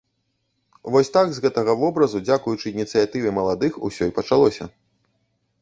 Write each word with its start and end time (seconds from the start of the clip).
Вось 0.93 1.13
так 1.17 1.27
з 1.35 1.43
гэтага 1.43 1.75
вобразу 1.83 2.21
дзякуючы 2.27 2.65
ініцыятыве 2.71 3.29
маладых 3.39 3.73
усё 3.89 4.03
і 4.11 4.15
пачалося. 4.17 4.63